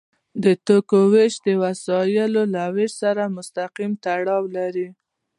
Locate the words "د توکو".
0.43-0.99